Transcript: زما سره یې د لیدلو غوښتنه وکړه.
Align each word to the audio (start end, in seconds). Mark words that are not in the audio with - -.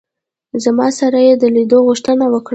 زما 0.63 0.87
سره 0.99 1.19
یې 1.27 1.33
د 1.41 1.43
لیدلو 1.55 1.79
غوښتنه 1.87 2.25
وکړه. 2.29 2.49